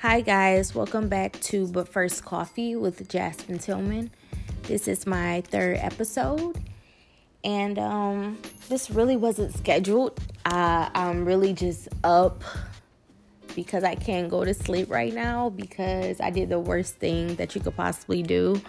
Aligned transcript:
Hi, 0.00 0.20
guys. 0.20 0.76
Welcome 0.76 1.08
back 1.08 1.40
to 1.40 1.66
But 1.66 1.88
First 1.88 2.24
Coffee 2.24 2.76
with 2.76 3.08
Jasmine 3.08 3.58
Tillman. 3.58 4.12
This 4.62 4.86
is 4.86 5.08
my 5.08 5.40
third 5.48 5.78
episode, 5.78 6.56
and 7.42 7.80
um, 7.80 8.38
this 8.68 8.92
really 8.92 9.16
wasn't 9.16 9.56
scheduled. 9.56 10.20
Uh, 10.44 10.88
I'm 10.94 11.24
really 11.24 11.52
just 11.52 11.88
up 12.04 12.44
because 13.56 13.82
I 13.82 13.96
can't 13.96 14.30
go 14.30 14.44
to 14.44 14.54
sleep 14.54 14.88
right 14.88 15.12
now 15.12 15.50
because 15.50 16.20
I 16.20 16.30
did 16.30 16.48
the 16.48 16.60
worst 16.60 16.94
thing 16.98 17.34
that 17.34 17.56
you 17.56 17.60
could 17.60 17.74
possibly 17.74 18.22
do. 18.22 18.62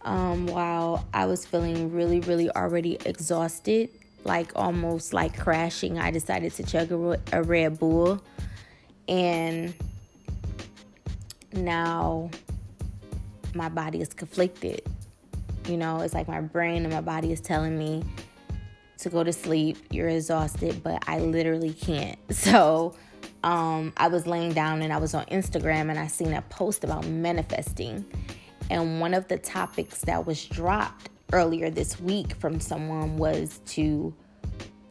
Um, 0.00 0.46
while 0.46 1.06
I 1.12 1.26
was 1.26 1.44
feeling 1.44 1.92
really, 1.92 2.20
really 2.20 2.48
already 2.48 2.96
exhausted, 3.04 3.90
like 4.24 4.50
almost 4.56 5.12
like 5.12 5.38
crashing, 5.38 5.98
I 5.98 6.10
decided 6.10 6.54
to 6.54 6.62
chug 6.62 6.90
a, 6.90 7.20
a 7.34 7.42
Red 7.42 7.78
Bull. 7.78 8.22
And 9.06 9.74
now 11.56 12.30
my 13.54 13.68
body 13.68 14.00
is 14.00 14.12
conflicted. 14.12 14.82
You 15.68 15.76
know, 15.76 16.00
it's 16.00 16.14
like 16.14 16.28
my 16.28 16.40
brain 16.40 16.84
and 16.84 16.92
my 16.92 17.00
body 17.00 17.32
is 17.32 17.40
telling 17.40 17.78
me 17.78 18.04
to 18.98 19.08
go 19.08 19.22
to 19.22 19.32
sleep, 19.32 19.76
you're 19.90 20.08
exhausted, 20.08 20.82
but 20.82 21.02
I 21.06 21.18
literally 21.18 21.72
can't. 21.72 22.18
So, 22.30 22.94
um, 23.42 23.92
I 23.98 24.08
was 24.08 24.26
laying 24.26 24.54
down 24.54 24.80
and 24.80 24.92
I 24.92 24.96
was 24.96 25.12
on 25.14 25.26
Instagram 25.26 25.90
and 25.90 25.98
I 25.98 26.06
seen 26.06 26.32
a 26.32 26.42
post 26.42 26.82
about 26.82 27.06
manifesting. 27.06 28.04
And 28.70 29.00
one 29.00 29.12
of 29.12 29.28
the 29.28 29.36
topics 29.36 30.00
that 30.02 30.26
was 30.26 30.44
dropped 30.46 31.10
earlier 31.32 31.68
this 31.68 32.00
week 32.00 32.34
from 32.36 32.58
someone 32.58 33.18
was 33.18 33.60
to 33.66 34.14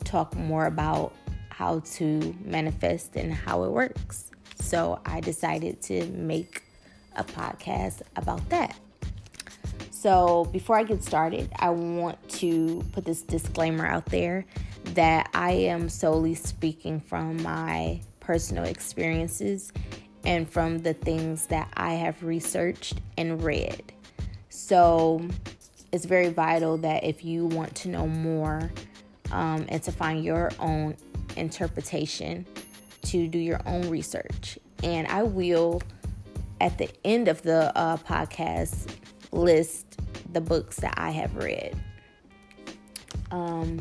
talk 0.03 0.35
more 0.35 0.67
about 0.67 1.15
how 1.49 1.79
to 1.79 2.35
manifest 2.43 3.15
and 3.15 3.33
how 3.33 3.63
it 3.63 3.71
works. 3.71 4.29
So 4.63 4.99
I 5.05 5.19
decided 5.19 5.81
to 5.83 6.05
make 6.07 6.63
a 7.15 7.23
podcast 7.23 8.01
about 8.15 8.49
that. 8.49 8.75
So 9.91 10.45
before 10.51 10.77
I 10.77 10.83
get 10.83 11.03
started, 11.03 11.49
I 11.59 11.69
want 11.69 12.17
to 12.39 12.83
put 12.93 13.05
this 13.05 13.21
disclaimer 13.21 13.85
out 13.85 14.05
there 14.07 14.45
that 14.95 15.29
I 15.33 15.51
am 15.51 15.89
solely 15.89 16.33
speaking 16.33 16.99
from 16.99 17.41
my 17.43 18.01
personal 18.19 18.63
experiences 18.63 19.71
and 20.25 20.49
from 20.49 20.79
the 20.79 20.93
things 20.93 21.47
that 21.47 21.69
I 21.75 21.93
have 21.93 22.23
researched 22.23 22.99
and 23.17 23.43
read. 23.43 23.93
So 24.49 25.21
it's 25.91 26.05
very 26.05 26.29
vital 26.29 26.77
that 26.77 27.03
if 27.03 27.23
you 27.23 27.45
want 27.47 27.75
to 27.75 27.89
know 27.89 28.07
more 28.07 28.71
um, 29.31 29.65
and 29.69 29.83
to 29.83 29.91
find 29.91 30.23
your 30.23 30.51
own 30.59 30.95
interpretation, 31.35 32.45
to 33.03 33.27
do 33.27 33.37
your 33.37 33.59
own 33.65 33.89
research. 33.89 34.57
And 34.83 35.07
I 35.07 35.23
will, 35.23 35.81
at 36.59 36.77
the 36.77 36.89
end 37.05 37.27
of 37.27 37.41
the 37.41 37.75
uh, 37.77 37.97
podcast, 37.97 38.95
list 39.31 39.99
the 40.31 40.41
books 40.41 40.77
that 40.77 40.93
I 40.97 41.11
have 41.11 41.35
read. 41.35 41.75
Um, 43.31 43.79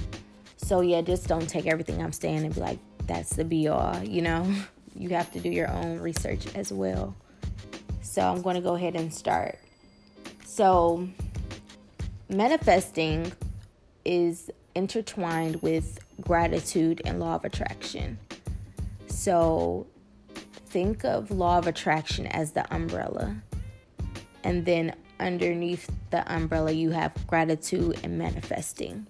so 0.57 0.81
yeah, 0.81 1.01
just 1.03 1.27
don't 1.27 1.49
take 1.49 1.67
everything 1.67 2.03
I'm 2.03 2.13
saying 2.13 2.45
and 2.45 2.55
be 2.55 2.61
like, 2.61 2.79
that's 3.07 3.37
the 3.37 3.45
be 3.45 3.69
all, 3.69 4.03
you 4.03 4.23
know? 4.23 4.53
You 4.95 5.09
have 5.09 5.33
to 5.33 5.41
do 5.41 5.49
your 5.49 5.71
own 5.71 6.01
research 6.01 6.55
as 6.55 6.71
well. 6.71 7.17
So 8.03 8.21
I'm 8.21 8.43
going 8.43 8.57
to 8.57 8.61
go 8.61 8.75
ahead 8.75 8.95
and 8.95 9.13
start. 9.13 9.59
So, 10.45 11.09
manifesting 12.29 13.33
is 14.05 14.51
intertwined 14.75 15.63
with 15.63 15.99
gratitude 16.21 17.01
and 17.07 17.21
law 17.21 17.37
of 17.37 17.45
attraction. 17.47 18.19
So, 19.23 19.87
think 20.67 21.05
of 21.05 21.31
law 21.31 21.57
of 21.57 21.69
attraction 21.69 22.27
as 22.27 22.51
the 22.51 22.67
umbrella. 22.75 23.37
And 24.43 24.65
then 24.65 24.97
underneath 25.21 25.89
the 26.11 26.25
umbrella, 26.35 26.73
you 26.73 26.91
have 26.91 27.13
gratitude 27.29 28.01
and 28.03 28.19
manifesting. 28.19 29.07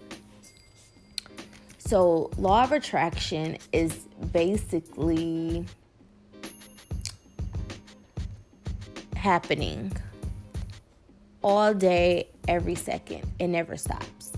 So, 1.78 2.30
law 2.36 2.64
of 2.64 2.72
attraction 2.72 3.56
is 3.72 4.06
basically 4.32 5.64
happening 9.16 9.92
all 11.42 11.72
day, 11.72 12.28
every 12.48 12.74
second. 12.74 13.22
It 13.38 13.48
never 13.48 13.78
stops. 13.78 14.32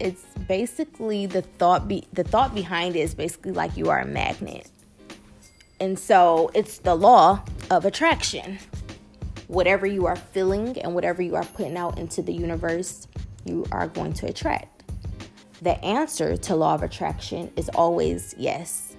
It's 0.00 0.24
basically 0.46 1.26
the 1.26 1.42
thought 1.42 1.88
be- 1.88 2.08
the 2.14 2.24
thought 2.24 2.54
behind 2.54 2.96
it 2.96 3.00
is 3.00 3.14
basically 3.14 3.52
like 3.52 3.76
you 3.76 3.90
are 3.90 4.00
a 4.00 4.06
magnet. 4.06 4.70
And 5.80 5.98
so 5.98 6.50
it's 6.54 6.78
the 6.78 6.94
law 6.94 7.42
of 7.70 7.84
attraction. 7.84 8.58
Whatever 9.46 9.86
you 9.86 10.06
are 10.06 10.16
feeling 10.16 10.78
and 10.78 10.94
whatever 10.94 11.22
you 11.22 11.36
are 11.36 11.44
putting 11.44 11.76
out 11.76 11.98
into 11.98 12.20
the 12.20 12.32
universe, 12.32 13.06
you 13.44 13.64
are 13.72 13.86
going 13.86 14.12
to 14.14 14.26
attract. 14.26 14.84
The 15.62 15.82
answer 15.84 16.36
to 16.36 16.56
law 16.56 16.74
of 16.74 16.82
attraction 16.82 17.50
is 17.56 17.68
always 17.70 18.34
yes. 18.36 18.94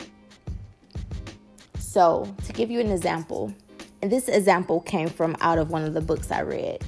So, 1.77 2.33
to 2.45 2.53
give 2.53 2.69
you 2.69 2.79
an 2.79 2.91
example, 2.91 3.53
and 4.01 4.11
this 4.11 4.27
example 4.27 4.81
came 4.81 5.09
from 5.09 5.35
out 5.41 5.57
of 5.57 5.71
one 5.71 5.83
of 5.83 5.93
the 5.93 6.01
books 6.01 6.31
I 6.31 6.41
read. 6.41 6.83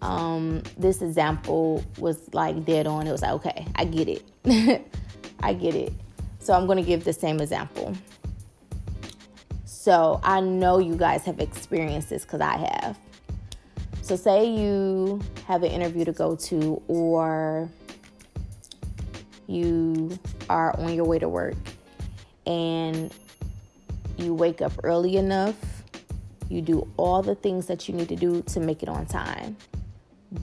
Um, 0.00 0.62
this 0.76 1.02
example 1.02 1.84
was 1.98 2.32
like 2.32 2.64
dead 2.64 2.86
on. 2.86 3.06
It 3.06 3.12
was 3.12 3.22
like, 3.22 3.32
okay, 3.32 3.66
I 3.74 3.84
get 3.84 4.08
it. 4.08 4.86
I 5.40 5.52
get 5.52 5.74
it. 5.74 5.92
So 6.38 6.54
I'm 6.54 6.66
going 6.66 6.78
to 6.78 6.84
give 6.84 7.04
the 7.04 7.12
same 7.12 7.40
example. 7.40 7.94
So 9.88 10.20
I 10.22 10.40
know 10.40 10.80
you 10.80 10.96
guys 10.96 11.24
have 11.24 11.40
experienced 11.40 12.10
this 12.10 12.22
because 12.22 12.42
I 12.42 12.58
have. 12.58 12.98
So, 14.02 14.16
say 14.16 14.44
you 14.46 15.18
have 15.46 15.62
an 15.62 15.70
interview 15.70 16.04
to 16.04 16.12
go 16.12 16.36
to, 16.36 16.82
or 16.88 17.70
you 19.46 20.18
are 20.50 20.78
on 20.78 20.92
your 20.92 21.06
way 21.06 21.18
to 21.18 21.26
work 21.26 21.56
and 22.46 23.10
you 24.18 24.34
wake 24.34 24.60
up 24.60 24.72
early 24.84 25.16
enough, 25.16 25.56
you 26.50 26.60
do 26.60 26.86
all 26.98 27.22
the 27.22 27.34
things 27.34 27.64
that 27.68 27.88
you 27.88 27.94
need 27.94 28.10
to 28.10 28.16
do 28.16 28.42
to 28.42 28.60
make 28.60 28.82
it 28.82 28.90
on 28.90 29.06
time, 29.06 29.56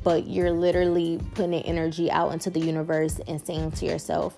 but 0.03 0.25
you're 0.25 0.53
literally 0.53 1.19
putting 1.35 1.61
energy 1.65 2.09
out 2.09 2.33
into 2.33 2.49
the 2.49 2.59
universe 2.59 3.19
and 3.27 3.39
saying 3.45 3.73
to 3.73 3.85
yourself, 3.85 4.35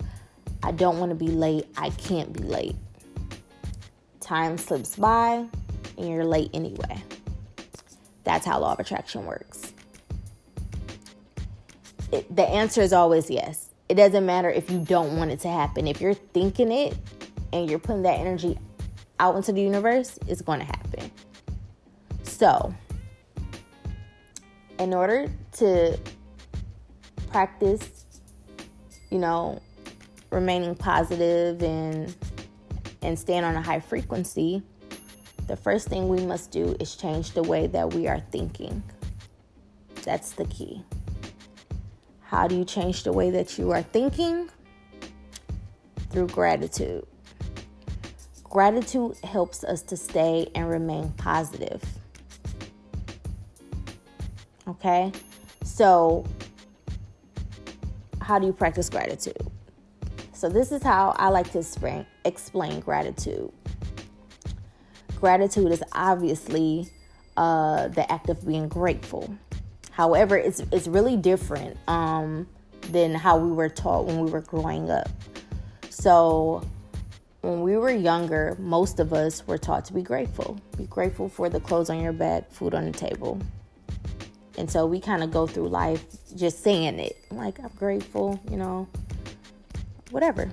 I 0.63 0.73
don't 0.73 0.99
want 0.99 1.11
to 1.11 1.15
be 1.15 1.29
late, 1.29 1.65
I 1.77 1.91
can't 1.91 2.33
be 2.33 2.43
late 2.43 2.75
time 4.27 4.57
slips 4.57 4.97
by 4.97 5.45
and 5.97 6.09
you're 6.09 6.25
late 6.25 6.49
anyway. 6.53 7.01
That's 8.25 8.45
how 8.45 8.59
law 8.59 8.73
of 8.73 8.79
attraction 8.79 9.25
works. 9.25 9.71
It, 12.11 12.35
the 12.35 12.43
answer 12.43 12.81
is 12.81 12.91
always 12.91 13.29
yes. 13.29 13.69
It 13.87 13.95
doesn't 13.95 14.25
matter 14.25 14.49
if 14.49 14.69
you 14.69 14.79
don't 14.79 15.17
want 15.17 15.31
it 15.31 15.39
to 15.41 15.47
happen. 15.49 15.87
If 15.87 16.01
you're 16.01 16.13
thinking 16.13 16.71
it 16.71 16.97
and 17.53 17.69
you're 17.69 17.79
putting 17.79 18.01
that 18.01 18.19
energy 18.19 18.59
out 19.19 19.37
into 19.37 19.53
the 19.53 19.61
universe, 19.61 20.19
it's 20.27 20.41
going 20.41 20.59
to 20.59 20.65
happen. 20.65 21.09
So, 22.23 22.73
in 24.77 24.93
order 24.93 25.31
to 25.53 25.97
practice, 27.31 28.05
you 29.09 29.19
know, 29.19 29.61
remaining 30.31 30.75
positive 30.75 31.63
and 31.63 32.13
and 33.01 33.17
stand 33.17 33.45
on 33.45 33.55
a 33.55 33.61
high 33.61 33.79
frequency, 33.79 34.61
the 35.47 35.55
first 35.55 35.87
thing 35.87 36.09
we 36.09 36.25
must 36.25 36.51
do 36.51 36.75
is 36.79 36.95
change 36.95 37.31
the 37.31 37.43
way 37.43 37.67
that 37.67 37.93
we 37.93 38.07
are 38.07 38.19
thinking. 38.31 38.83
That's 40.03 40.31
the 40.31 40.45
key. 40.45 40.83
How 42.21 42.47
do 42.47 42.55
you 42.55 42.65
change 42.65 43.03
the 43.03 43.13
way 43.13 43.29
that 43.29 43.57
you 43.57 43.71
are 43.71 43.81
thinking? 43.81 44.49
Through 46.09 46.27
gratitude. 46.27 47.05
Gratitude 48.43 49.17
helps 49.23 49.63
us 49.63 49.81
to 49.83 49.97
stay 49.97 50.49
and 50.55 50.69
remain 50.69 51.11
positive. 51.17 51.81
Okay? 54.67 55.11
So, 55.63 56.25
how 58.21 58.39
do 58.39 58.45
you 58.45 58.53
practice 58.53 58.89
gratitude? 58.89 59.37
So, 60.37 60.49
this 60.49 60.71
is 60.71 60.83
how 60.83 61.15
I 61.17 61.29
like 61.29 61.51
to 61.53 62.05
explain, 62.23 62.79
gratitude. 62.81 63.51
Gratitude 65.15 65.71
is 65.71 65.83
obviously 65.93 66.89
uh, 67.35 67.87
the 67.87 68.09
act 68.11 68.29
of 68.29 68.45
being 68.45 68.67
grateful. 68.67 69.35
However, 69.89 70.37
it's, 70.37 70.59
it's 70.71 70.87
really 70.87 71.17
different 71.17 71.75
um, 71.87 72.47
than 72.91 73.15
how 73.15 73.39
we 73.39 73.51
were 73.51 73.67
taught 73.67 74.05
when 74.05 74.19
we 74.19 74.29
were 74.29 74.41
growing 74.41 74.91
up. 74.91 75.09
So, 75.89 76.61
when 77.41 77.61
we 77.61 77.75
were 77.75 77.89
younger, 77.89 78.55
most 78.59 78.99
of 78.99 79.13
us 79.13 79.47
were 79.47 79.57
taught 79.57 79.85
to 79.85 79.93
be 79.93 80.03
grateful. 80.03 80.59
Be 80.77 80.85
grateful 80.85 81.29
for 81.29 81.49
the 81.49 81.59
clothes 81.59 81.89
on 81.89 81.99
your 81.99 82.13
back, 82.13 82.51
food 82.51 82.75
on 82.75 82.85
the 82.85 82.91
table. 82.91 83.41
And 84.59 84.69
so 84.69 84.85
we 84.85 84.99
kind 84.99 85.23
of 85.23 85.31
go 85.31 85.47
through 85.47 85.69
life 85.69 86.05
just 86.35 86.63
saying 86.63 86.99
it. 86.99 87.17
Like, 87.31 87.59
I'm 87.59 87.71
grateful, 87.75 88.39
you 88.51 88.57
know, 88.57 88.87
whatever. 90.11 90.49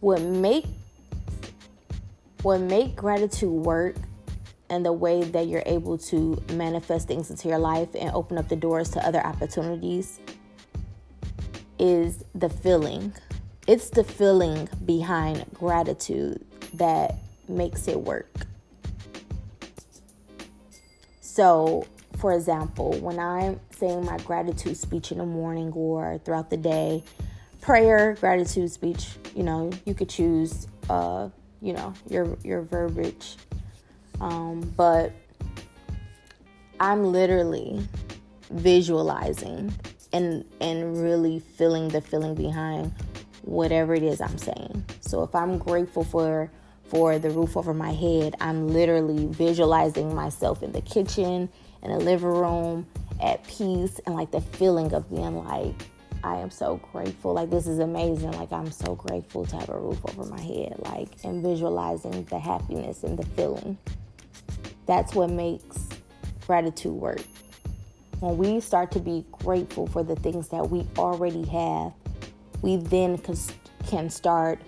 What 0.00 0.20
make 0.20 0.64
what 2.42 2.60
make 2.60 2.94
gratitude 2.94 3.50
work 3.50 3.96
and 4.70 4.84
the 4.84 4.92
way 4.92 5.24
that 5.24 5.48
you're 5.48 5.62
able 5.66 5.98
to 5.98 6.40
manifest 6.52 7.08
things 7.08 7.30
into 7.30 7.48
your 7.48 7.58
life 7.58 7.88
and 7.98 8.10
open 8.10 8.38
up 8.38 8.48
the 8.48 8.56
doors 8.56 8.90
to 8.90 9.04
other 9.04 9.24
opportunities 9.26 10.20
is 11.78 12.24
the 12.34 12.48
feeling. 12.48 13.12
It's 13.66 13.90
the 13.90 14.04
feeling 14.04 14.68
behind 14.84 15.46
gratitude 15.52 16.44
that 16.74 17.16
makes 17.48 17.88
it 17.88 18.00
work. 18.00 18.30
So, 21.20 21.86
for 22.18 22.32
example, 22.32 22.92
when 23.00 23.18
I'm 23.18 23.60
saying 23.70 24.04
my 24.04 24.18
gratitude 24.18 24.76
speech 24.76 25.12
in 25.12 25.18
the 25.18 25.26
morning 25.26 25.72
or 25.72 26.18
throughout 26.24 26.50
the 26.50 26.56
day, 26.56 27.02
prayer, 27.60 28.16
gratitude 28.20 28.70
speech, 28.70 29.08
you 29.34 29.42
know, 29.42 29.70
you 29.84 29.94
could 29.94 30.08
choose 30.08 30.66
uh, 30.90 31.28
you 31.60 31.72
know, 31.72 31.92
your 32.08 32.36
your 32.44 32.62
verbiage. 32.62 33.36
Um, 34.20 34.60
but 34.76 35.12
I'm 36.80 37.04
literally 37.04 37.86
visualizing 38.50 39.72
and 40.12 40.44
and 40.60 41.00
really 41.00 41.40
feeling 41.40 41.88
the 41.88 42.00
feeling 42.00 42.34
behind 42.34 42.92
whatever 43.42 43.94
it 43.94 44.02
is 44.02 44.20
I'm 44.20 44.38
saying. 44.38 44.84
So 45.00 45.22
if 45.22 45.34
I'm 45.34 45.58
grateful 45.58 46.04
for 46.04 46.50
for 46.84 47.18
the 47.18 47.30
roof 47.30 47.56
over 47.56 47.74
my 47.74 47.92
head, 47.92 48.34
I'm 48.40 48.68
literally 48.68 49.26
visualizing 49.26 50.14
myself 50.14 50.62
in 50.62 50.72
the 50.72 50.80
kitchen, 50.80 51.50
in 51.82 51.90
the 51.90 51.98
living 51.98 52.28
room, 52.28 52.86
at 53.20 53.44
peace, 53.44 54.00
and 54.06 54.14
like 54.14 54.30
the 54.30 54.40
feeling 54.40 54.92
of 54.92 55.08
being 55.10 55.44
like, 55.44 55.74
I 56.24 56.36
am 56.36 56.50
so 56.50 56.80
grateful. 56.92 57.32
Like, 57.32 57.50
this 57.50 57.66
is 57.66 57.78
amazing. 57.78 58.32
Like, 58.32 58.52
I'm 58.52 58.70
so 58.72 58.94
grateful 58.96 59.46
to 59.46 59.56
have 59.56 59.68
a 59.68 59.78
roof 59.78 60.00
over 60.04 60.24
my 60.24 60.40
head. 60.40 60.74
Like, 60.78 61.08
and 61.24 61.42
visualizing 61.42 62.24
the 62.24 62.38
happiness 62.38 63.04
and 63.04 63.18
the 63.18 63.24
feeling. 63.36 63.78
That's 64.86 65.14
what 65.14 65.30
makes 65.30 65.88
gratitude 66.46 66.92
work. 66.92 67.22
When 68.20 68.36
we 68.36 68.58
start 68.60 68.90
to 68.92 69.00
be 69.00 69.24
grateful 69.30 69.86
for 69.86 70.02
the 70.02 70.16
things 70.16 70.48
that 70.48 70.68
we 70.68 70.86
already 70.98 71.44
have, 71.46 71.92
we 72.62 72.76
then 72.76 73.18
can 73.86 74.10
start 74.10 74.60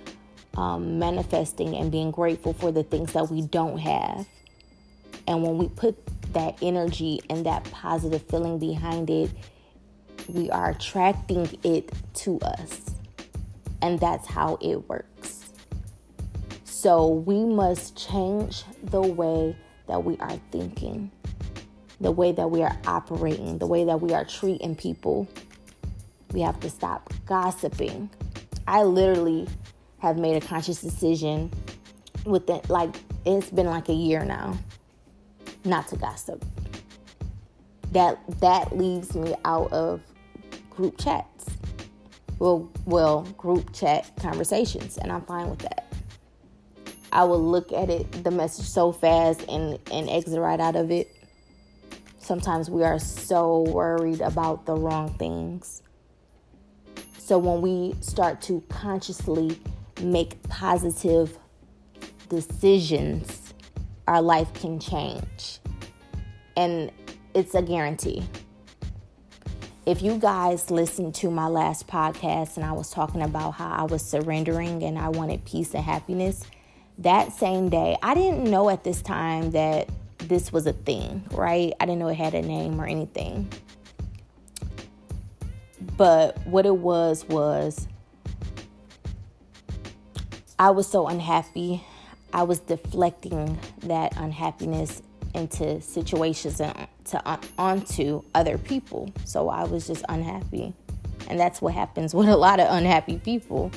um, 0.57 1.01
manifesting 1.01 1.75
and 1.75 1.91
being 1.91 2.13
grateful 2.13 2.53
for 2.53 2.71
the 2.71 2.85
things 2.85 3.13
that 3.15 3.29
we 3.29 3.43
don't 3.43 3.79
have. 3.79 4.27
And 5.27 5.43
when 5.43 5.59
we 5.59 5.69
put 5.69 5.97
that 6.33 6.59
energy 6.63 7.21
and 7.29 7.47
that 7.47 7.65
positive 7.71 8.23
feeling 8.23 8.59
behind 8.59 9.11
it, 9.11 9.31
we 10.29 10.51
are 10.51 10.71
attracting 10.71 11.49
it 11.63 11.91
to 12.15 12.39
us. 12.41 12.83
And 13.83 13.99
that's 13.99 14.27
how 14.27 14.59
it 14.61 14.89
works. 14.89 15.51
So 16.65 17.09
we 17.09 17.45
must 17.45 17.97
change 17.97 18.65
the 18.85 19.03
way 19.03 19.57
that 19.87 20.05
we 20.05 20.17
are 20.19 20.39
thinking, 20.51 21.11
the 22.01 22.11
way 22.11 22.33
that 22.33 22.51
we 22.51 22.63
are 22.63 22.77
operating, 22.87 23.59
the 23.59 23.67
way 23.67 23.85
that 23.85 24.01
we 24.01 24.13
are 24.13 24.25
treating 24.25 24.77
people. 24.77 25.29
We 26.33 26.41
have 26.43 26.61
to 26.61 26.71
stop 26.71 27.13
gossiping. 27.27 28.09
I 28.67 28.85
literally 28.85 29.49
have 29.99 30.17
made 30.17 30.43
a 30.43 30.47
conscious 30.47 30.81
decision 30.81 31.51
within 32.25 32.61
like 32.69 32.95
it's 33.25 33.51
been 33.51 33.67
like 33.67 33.89
a 33.89 33.95
year 33.95 34.25
now 34.25 34.57
not 35.65 35.89
to 35.89 35.97
gossip. 35.97 36.45
That 37.93 38.19
that 38.41 38.77
leaves 38.77 39.15
me 39.15 39.35
out 39.45 39.73
of 39.73 40.01
group 40.71 40.99
chats. 40.99 41.47
Well, 42.39 42.71
well, 42.87 43.23
group 43.37 43.73
chat 43.73 44.11
conversations, 44.19 44.97
and 44.97 45.13
I'm 45.13 45.23
fine 45.23 45.51
with 45.51 45.59
that. 45.61 45.93
I 47.13 47.25
will 47.25 47.43
look 47.43 47.73
at 47.73 47.91
it, 47.91 48.25
the 48.25 48.31
message 48.31 48.67
so 48.67 48.93
fast 48.93 49.45
and, 49.49 49.79
and 49.91 50.09
exit 50.09 50.39
right 50.39 50.61
out 50.61 50.77
of 50.77 50.91
it. 50.91 51.15
Sometimes 52.19 52.71
we 52.71 52.85
are 52.85 52.99
so 52.99 53.63
worried 53.63 54.21
about 54.21 54.65
the 54.65 54.75
wrong 54.75 55.13
things. 55.15 55.83
So 57.19 57.39
when 57.39 57.61
we 57.61 57.97
start 58.01 58.41
to 58.43 58.63
consciously 58.69 59.59
make 60.01 60.41
positive 60.49 61.37
decisions, 62.29 63.50
our 64.11 64.21
life 64.21 64.53
can 64.53 64.79
change. 64.79 65.61
And 66.57 66.93
it's 67.33 67.55
a 67.55 67.63
guarantee 67.63 68.29
if 69.87 70.03
you 70.03 70.17
guys 70.19 70.71
listened 70.71 71.15
to 71.17 71.31
my 71.31 71.49
last 71.49 71.89
podcast 71.89 72.57
and 72.57 72.65
I 72.65 72.73
was 72.73 72.91
talking 72.91 73.23
about 73.23 73.53
how 73.53 73.71
I 73.71 73.83
was 73.85 74.05
surrendering 74.05 74.83
and 74.85 74.99
I 74.99 75.09
wanted 75.09 75.45
peace 75.45 75.75
and 75.75 75.83
happiness, 75.83 76.45
that 76.99 77.33
same 77.33 77.71
day, 77.71 77.97
I 78.03 78.15
didn't 78.15 78.45
know 78.45 78.69
at 78.69 78.85
this 78.85 79.03
time 79.03 79.53
that 79.53 79.89
this 80.19 80.53
was 80.53 80.67
a 80.67 80.75
thing, 80.75 81.27
right? 81.33 81.73
I 81.81 81.87
didn't 81.87 81.99
know 81.99 82.09
it 82.09 82.15
had 82.15 82.35
a 82.35 82.43
name 82.43 82.81
or 82.81 82.87
anything. 82.87 83.51
But 85.97 86.39
what 86.47 86.67
it 86.67 86.77
was 86.77 87.25
was 87.25 87.89
I 90.59 90.71
was 90.71 90.87
so 90.87 91.09
unhappy. 91.09 91.83
I 92.33 92.43
was 92.43 92.61
deflecting 92.61 93.59
that 93.81 94.17
unhappiness 94.17 95.03
into 95.35 95.81
situations 95.81 96.61
and 96.61 96.89
to 97.05 97.29
uh, 97.29 97.39
onto 97.59 98.23
other 98.35 98.59
people. 98.59 99.13
So 99.25 99.49
I 99.49 99.65
was 99.65 99.87
just 99.87 100.05
unhappy. 100.09 100.73
And 101.29 101.39
that's 101.39 101.63
what 101.63 101.75
happens 101.75 102.15
with 102.15 102.29
a 102.29 102.37
lot 102.37 102.61
of 102.61 102.69
unhappy 102.71 103.19
people. 103.19 103.71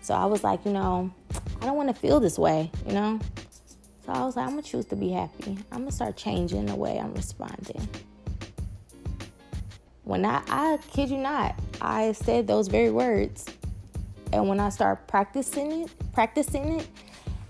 So 0.00 0.14
I 0.14 0.26
was 0.26 0.44
like, 0.44 0.64
you 0.64 0.72
know, 0.72 1.12
I 1.60 1.66
don't 1.66 1.76
want 1.76 1.88
to 1.88 1.94
feel 1.94 2.20
this 2.20 2.38
way, 2.38 2.70
you 2.86 2.92
know? 2.92 3.18
So 4.04 4.12
I 4.12 4.24
was 4.24 4.36
like, 4.36 4.46
I'm 4.46 4.52
going 4.52 4.62
to 4.62 4.70
choose 4.70 4.86
to 4.86 4.96
be 4.96 5.10
happy. 5.10 5.58
I'm 5.72 5.78
going 5.78 5.90
to 5.90 5.92
start 5.92 6.16
changing 6.16 6.66
the 6.66 6.76
way 6.76 6.98
I'm 6.98 7.12
responding. 7.12 7.88
When 10.04 10.24
I, 10.24 10.40
I 10.48 10.78
kid 10.92 11.10
you 11.10 11.18
not, 11.18 11.58
I 11.80 12.12
said 12.12 12.46
those 12.46 12.68
very 12.68 12.92
words. 12.92 13.46
And 14.32 14.48
when 14.48 14.60
I 14.60 14.68
start 14.68 15.08
practicing 15.08 15.72
it, 15.82 15.90
practicing 16.12 16.80
it, 16.80 16.88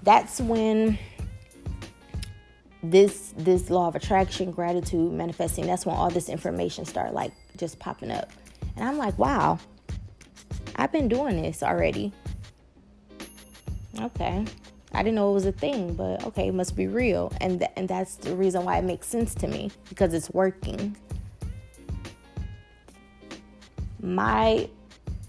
that's 0.06 0.40
when 0.40 0.96
this 2.82 3.34
this 3.36 3.68
law 3.68 3.88
of 3.88 3.96
attraction 3.96 4.52
gratitude 4.52 5.12
manifesting 5.12 5.66
that's 5.66 5.84
when 5.84 5.96
all 5.96 6.08
this 6.08 6.28
information 6.28 6.84
start 6.84 7.12
like 7.12 7.32
just 7.56 7.78
popping 7.80 8.12
up. 8.12 8.30
And 8.76 8.88
i'm 8.88 8.96
like 8.96 9.18
wow 9.18 9.58
i've 10.76 10.92
been 10.92 11.08
doing 11.08 11.42
this 11.42 11.62
already. 11.62 12.12
Okay. 14.00 14.44
I 14.92 15.02
didn't 15.02 15.16
know 15.16 15.30
it 15.30 15.34
was 15.34 15.46
a 15.46 15.52
thing 15.52 15.94
but 15.94 16.24
okay 16.24 16.48
it 16.48 16.54
must 16.54 16.76
be 16.76 16.86
real. 16.86 17.32
And 17.40 17.58
th- 17.58 17.72
and 17.76 17.88
that's 17.88 18.14
the 18.14 18.36
reason 18.36 18.64
why 18.64 18.78
it 18.78 18.84
makes 18.84 19.08
sense 19.08 19.34
to 19.36 19.48
me 19.48 19.72
because 19.88 20.14
it's 20.14 20.30
working. 20.30 20.96
My 24.00 24.68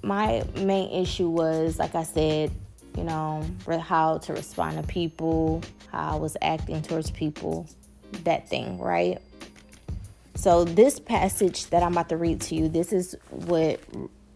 my 0.03 0.43
main 0.55 0.91
issue 0.91 1.27
was 1.27 1.79
like 1.79 1.95
i 1.95 2.03
said 2.03 2.51
you 2.97 3.03
know 3.03 3.45
how 3.79 4.17
to 4.19 4.33
respond 4.33 4.81
to 4.81 4.87
people 4.87 5.61
how 5.91 6.13
I 6.13 6.15
was 6.15 6.35
acting 6.41 6.81
towards 6.81 7.11
people, 7.11 7.67
that 8.23 8.49
thing, 8.49 8.79
right? 8.79 9.19
So, 10.35 10.65
this 10.65 10.99
passage 10.99 11.67
that 11.67 11.81
I'm 11.81 11.93
about 11.93 12.09
to 12.09 12.17
read 12.17 12.41
to 12.41 12.55
you, 12.55 12.67
this 12.67 12.91
is 12.91 13.15
what 13.29 13.79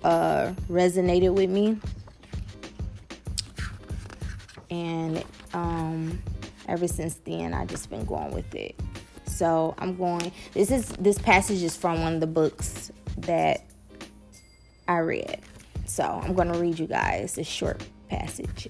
uh, 0.03 0.53
resonated 0.69 1.33
with 1.33 1.49
me. 1.49 1.77
And 4.69 5.23
um, 5.53 6.21
ever 6.67 6.87
since 6.87 7.15
then, 7.25 7.53
I 7.53 7.65
just 7.65 7.89
been 7.89 8.05
going 8.05 8.31
with 8.31 8.55
it. 8.55 8.79
So 9.25 9.75
I'm 9.77 9.97
going. 9.97 10.31
This 10.53 10.71
is 10.71 10.89
this 10.99 11.17
passage 11.17 11.63
is 11.63 11.75
from 11.75 12.01
one 12.01 12.13
of 12.15 12.19
the 12.19 12.27
books 12.27 12.91
that 13.17 13.65
I 14.87 14.99
read. 14.99 15.39
So 15.85 16.03
I'm 16.03 16.33
going 16.33 16.51
to 16.51 16.57
read 16.57 16.79
you 16.79 16.87
guys 16.87 17.37
a 17.37 17.43
short 17.43 17.81
passage. 18.11 18.69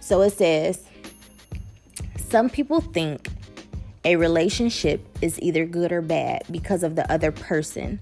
So 0.00 0.20
it 0.22 0.30
says, 0.30 0.82
some 2.16 2.50
people 2.50 2.80
think 2.80 3.28
a 4.04 4.16
relationship 4.16 5.06
is 5.20 5.40
either 5.40 5.64
good 5.64 5.92
or 5.92 6.02
bad 6.02 6.42
because 6.50 6.82
of 6.82 6.96
the 6.96 7.10
other 7.10 7.30
person, 7.30 8.00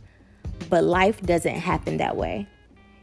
but 0.70 0.82
life 0.82 1.20
doesn't 1.20 1.56
happen 1.56 1.98
that 1.98 2.16
way. 2.16 2.46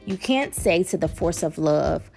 You 0.06 0.18
can't 0.18 0.56
say 0.56 0.84
to 0.84 0.98
the 0.98 1.08
force 1.08 1.44
of 1.44 1.58
love, 1.58 2.10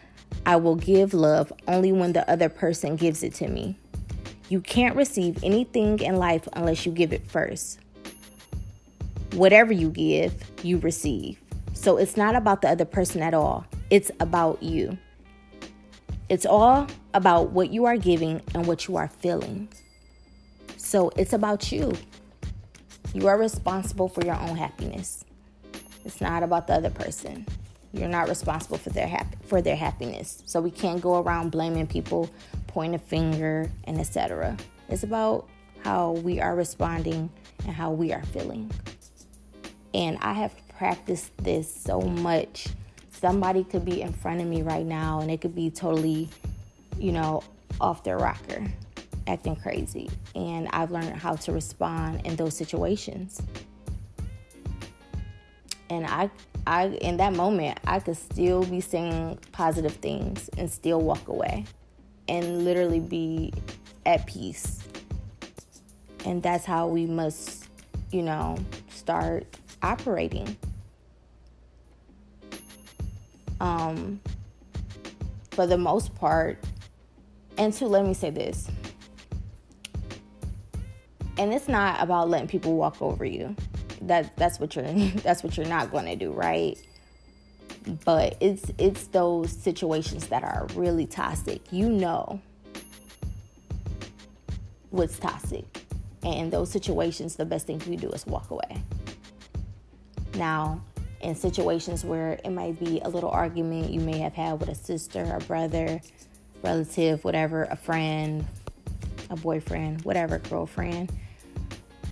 I 0.47 0.57
will 0.57 0.77
give 0.77 1.13
love 1.13 1.53
only 1.69 1.93
when 1.93 2.13
the 2.13 2.29
other 2.31 2.49
person 2.49 2.97
gives 2.97 3.23
it 3.23 3.35
to 3.35 3.49
me. 3.49 3.77
You 4.49 4.61
can't 4.61 4.97
receive 4.97 5.45
anything 5.45 5.99
in 6.01 6.17
life 6.17 6.49
unless 6.55 6.87
you 6.87 6.93
give 6.93 7.13
it 7.13 7.27
first. 7.27 7.79
Whatever 9.33 9.73
you 9.73 9.91
give, 9.91 10.33
you 10.63 10.79
receive. 10.79 11.39
So 11.75 11.99
it's 11.99 12.17
not 12.17 12.37
about 12.37 12.63
the 12.63 12.69
other 12.69 12.85
person 12.85 13.23
at 13.23 13.35
all, 13.35 13.67
it's 13.91 14.11
about 14.21 14.63
you. 14.63 14.97
It's 16.31 16.47
all 16.47 16.87
about 17.13 17.51
what 17.51 17.71
you 17.71 17.85
are 17.85 17.99
giving 17.99 18.41
and 18.55 18.67
what 18.67 18.89
you 18.89 18.97
are 18.97 19.09
feeling. 19.09 19.69
So 20.79 21.11
it's 21.17 21.35
about 21.35 21.71
you. 21.71 21.93
You 23.13 23.29
are 23.29 23.37
responsible 23.37 24.09
for 24.09 24.25
your 24.25 24.37
own 24.37 24.57
happiness. 24.57 25.25
It's 26.05 26.23
not 26.23 26.43
about 26.43 26.67
the 26.67 26.75
other 26.75 26.91
person. 26.91 27.47
You're 27.93 28.09
not 28.09 28.29
responsible 28.29 28.79
for 28.79 28.91
their 28.91 29.09
hap- 29.09 29.45
for 29.45 29.61
their 29.61 29.77
happiness. 29.77 30.43
So 30.47 30.61
we 30.61 30.71
can't 30.71 31.01
go 31.03 31.21
around 31.21 31.51
blaming 31.51 31.89
people 31.89 32.31
point 32.71 32.95
a 32.95 32.99
finger, 32.99 33.69
and 33.85 33.99
etc. 33.99 34.57
It's 34.89 35.03
about 35.03 35.49
how 35.83 36.13
we 36.13 36.41
are 36.41 36.55
responding 36.55 37.31
and 37.65 37.75
how 37.75 37.91
we 37.91 38.13
are 38.13 38.23
feeling. 38.27 38.71
And 39.93 40.17
I 40.21 40.35
have 40.35 40.55
practiced 40.79 41.37
this 41.39 41.73
so 41.73 42.01
much. 42.01 42.69
Somebody 43.21 43.65
could 43.65 43.85
be 43.85 44.01
in 44.01 44.15
front 44.15 44.41
of 44.41 44.47
me 44.47 44.63
right 44.63 44.87
now 44.87 45.21
and 45.21 45.31
it 45.31 45.43
could 45.43 45.55
be 45.55 45.71
totally, 45.71 46.31
you 46.99 47.13
know, 47.13 47.43
off 47.79 48.03
their 48.03 48.17
rocker, 48.17 48.65
acting 49.27 49.57
crazy. 49.57 50.09
And 50.35 50.69
I've 50.69 50.91
learned 50.91 51.17
how 51.17 51.37
to 51.37 51.53
respond 51.53 52.25
in 52.25 52.37
those 52.37 52.57
situations. 52.57 53.43
And 55.91 56.07
I 56.07 56.31
I 56.67 56.87
in 56.87 57.19
that 57.19 57.35
moment 57.35 57.79
I 57.87 58.01
could 58.01 58.17
still 58.17 58.65
be 58.65 58.81
saying 58.81 59.39
positive 59.53 59.97
things 59.97 60.49
and 60.57 60.71
still 60.71 61.03
walk 61.03 61.29
away 61.29 61.67
and 62.27 62.65
literally 62.65 63.01
be 63.01 63.53
at 64.07 64.27
peace. 64.27 64.83
And 66.25 66.43
that's 66.43 66.65
how 66.65 66.87
we 66.87 67.05
must, 67.05 67.67
you 68.13 68.23
know, 68.23 68.57
start 68.89 69.45
operating. 69.83 70.57
Um, 73.61 74.21
for 75.51 75.67
the 75.67 75.79
most 75.79 76.15
part, 76.15 76.59
and 77.59 77.73
to 77.75 77.87
let 77.87 78.07
me 78.07 78.15
say 78.15 78.31
this, 78.31 78.69
and 81.37 81.53
it's 81.53 81.69
not 81.69 82.03
about 82.03 82.29
letting 82.29 82.49
people 82.49 82.77
walk 82.77 83.01
over 83.03 83.25
you. 83.25 83.55
That 84.03 84.37
that's 84.37 84.59
what 84.59 84.75
you're 84.77 84.85
that's 85.23 85.43
what 85.43 85.57
you're 85.57 85.67
not 85.67 85.91
going 85.91 86.07
to 86.07 86.17
do, 86.17 86.33
right? 86.33 86.79
But 88.05 88.37
it's 88.41 88.71
it's 88.79 89.07
those 89.09 89.51
situations 89.51 90.29
that 90.29 90.43
are 90.43 90.67
really 90.75 91.07
toxic. 91.07 91.61
You 91.73 91.91
know 91.91 92.41
what's 94.91 95.19
toxic. 95.19 95.65
And 96.23 96.35
in 96.35 96.51
those 96.51 96.71
situations, 96.71 97.37
the 97.37 97.47
best 97.47 97.67
thing 97.67 97.81
you 97.87 97.97
do 97.97 98.11
is 98.11 98.27
walk 98.27 98.51
away. 98.51 98.83
Now, 100.35 100.83
in 101.21 101.35
situations 101.35 102.05
where 102.05 102.41
it 102.45 102.51
might 102.51 102.79
be 102.79 103.01
a 103.01 103.09
little 103.09 103.31
argument 103.31 103.91
you 103.91 104.01
may 104.01 104.19
have 104.19 104.35
had 104.35 104.59
with 104.61 104.69
a 104.69 104.75
sister, 104.75 105.23
a 105.35 105.45
brother, 105.45 106.01
relative, 106.63 107.23
whatever, 107.25 107.65
a 107.65 107.77
friend, 107.77 108.47
a 109.29 109.37
boyfriend, 109.37 110.03
whatever, 110.03 110.39
girlfriend. 110.39 111.13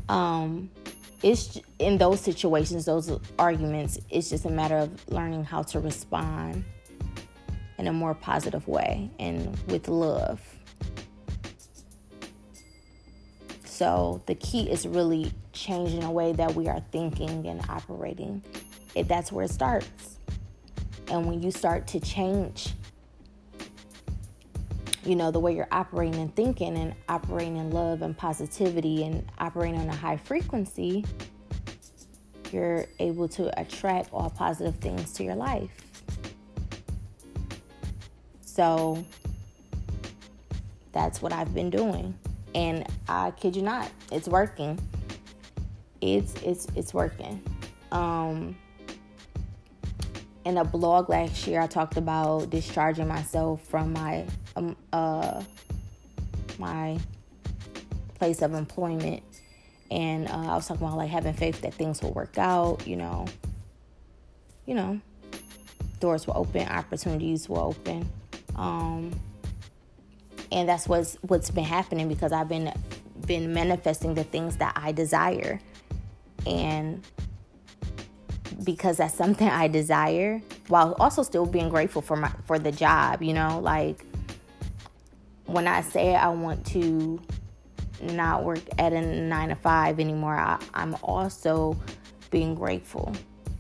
Um, 0.09 0.71
it's 1.23 1.59
in 1.79 1.99
those 1.99 2.21
situations, 2.21 2.85
those 2.85 3.19
arguments, 3.39 3.99
it's 4.11 4.31
just 4.31 4.45
a 4.45 4.51
matter 4.51 4.77
of 4.77 5.09
learning 5.09 5.45
how 5.45 5.63
to 5.63 5.81
respond 5.81 6.65
in 7.79 7.87
a 7.87 7.93
more 7.93 8.15
positive 8.15 8.67
way 8.69 9.11
and 9.19 9.57
with 9.69 9.89
love. 9.89 10.41
So 13.65 14.23
the 14.27 14.35
key 14.35 14.71
is 14.71 14.87
really 14.87 15.33
changing 15.53 16.01
the 16.01 16.11
way 16.11 16.33
that 16.33 16.55
we 16.55 16.69
are 16.69 16.83
thinking 16.91 17.47
and 17.47 17.63
operating. 17.69 18.43
That's 19.07 19.31
where 19.31 19.45
it 19.45 19.51
starts. 19.51 20.19
And 21.11 21.27
when 21.27 21.43
you 21.43 21.51
start 21.51 21.87
to 21.89 22.01
change, 22.01 22.75
you 25.05 25.15
know, 25.15 25.31
the 25.31 25.39
way 25.39 25.55
you're 25.55 25.69
operating 25.71 26.21
and 26.21 26.35
thinking 26.35 26.77
and 26.77 26.95
operating 27.09 27.57
in 27.57 27.71
love 27.71 28.03
and 28.03 28.17
positivity 28.17 29.05
and 29.05 29.31
operating 29.39 29.79
on 29.79 29.89
a 29.89 29.95
high 29.95 30.17
frequency, 30.17 31.05
you're 32.51 32.87
able 32.99 33.29
to 33.29 33.61
attract 33.61 34.13
all 34.13 34.31
positive 34.31 34.75
things 34.77 35.13
to 35.13 35.25
your 35.25 35.37
life. 35.37 35.71
So 38.41 39.05
that's 40.93 41.23
what 41.23 41.33
I've 41.33 41.55
been 41.55 41.71
doing 41.71 42.19
and 42.55 42.87
I 43.09 43.31
kid 43.33 43.57
you 43.57 43.63
not, 43.63 43.91
it's 44.11 44.29
working. 44.29 44.79
It's 46.01 46.35
it's 46.43 46.67
it's 46.75 46.95
working. 46.95 47.43
Um, 47.93 48.57
in 50.49 50.57
a 50.57 50.65
blog 50.65 51.11
last 51.11 51.47
year, 51.47 51.61
I 51.61 51.67
talked 51.67 51.99
about 51.99 52.49
discharging 52.49 53.07
myself 53.07 53.63
from 53.65 53.93
my 53.93 54.25
um, 54.57 54.77
uh, 54.95 55.43
my 56.59 56.99
place 58.15 58.41
of 58.41 58.55
employment, 58.55 59.23
and 59.91 60.27
uh, 60.27 60.33
I 60.33 60.55
was 60.55 60.67
talking 60.67 60.87
about 60.87 60.97
like 60.97 61.11
having 61.11 61.35
faith 61.35 61.61
that 61.61 61.75
things 61.75 62.01
will 62.01 62.15
work 62.15 62.39
out. 62.39 62.87
You 62.87 62.97
know, 62.97 63.27
you 64.65 64.75
know, 64.75 64.99
doors 66.01 66.27
will 66.27 66.39
open, 66.39 66.67
opportunities 66.67 67.47
will 67.47 67.59
open. 67.59 68.09
Um, 68.57 69.21
and 70.51 70.67
that's 70.67 70.89
what's 70.89 71.17
what's 71.17 71.51
been 71.51 71.65
happening 71.65 72.09
because 72.09 72.33
I've 72.33 72.49
been 72.49 72.73
been 73.27 73.53
manifesting 73.53 74.15
the 74.15 74.25
things 74.25 74.57
that 74.57 74.73
I 74.77 74.93
desire 74.93 75.61
and 76.47 77.05
because 78.65 78.97
that's 78.97 79.15
something 79.15 79.49
I 79.49 79.69
desire 79.69 80.43
while 80.69 80.97
also 80.99 81.23
still 81.23 81.47
being 81.47 81.69
grateful 81.69 82.03
for 82.03 82.17
my 82.17 82.31
for 82.47 82.59
the 82.59 82.73
job 82.73 83.23
you 83.23 83.33
know 83.33 83.61
like 83.61 84.05
when 85.47 85.69
I 85.69 85.83
say 85.83 86.15
I 86.15 86.29
want 86.29 86.67
to 86.67 87.21
not 88.01 88.45
work 88.45 88.61
at 88.79 88.93
a 88.93 89.01
nine 89.01 89.49
to 89.49 89.55
five 89.55 90.01
anymore 90.01 90.37
I, 90.37 90.61
I'm 90.75 90.97
also 91.03 91.77
being 92.31 92.55
grateful 92.55 93.15